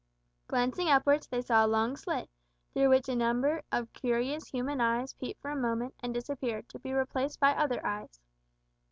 [0.47, 2.27] Glancing upwards, they saw a long slit,
[2.73, 6.79] through which a number of curious human eyes peeped for a moment, and disappeared, to
[6.79, 8.19] be replaced by other eyes.